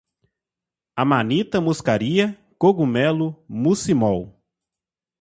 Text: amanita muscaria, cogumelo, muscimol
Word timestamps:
amanita 0.95 1.61
muscaria, 1.61 2.35
cogumelo, 2.57 3.37
muscimol 3.47 4.33